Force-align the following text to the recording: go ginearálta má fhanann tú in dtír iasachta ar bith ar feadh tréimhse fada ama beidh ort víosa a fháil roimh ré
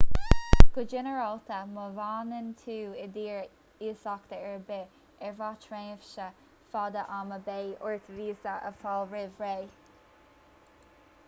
go 0.75 0.83
ginearálta 0.91 1.57
má 1.73 1.83
fhanann 1.97 2.47
tú 2.61 2.77
in 3.03 3.11
dtír 3.17 3.43
iasachta 3.89 4.39
ar 4.47 4.63
bith 4.71 4.95
ar 5.29 5.37
feadh 5.43 5.61
tréimhse 5.67 6.25
fada 6.73 7.05
ama 7.21 7.39
beidh 7.53 7.87
ort 7.91 8.11
víosa 8.17 8.57
a 8.73 8.75
fháil 8.81 9.07
roimh 9.15 9.39
ré 9.47 9.55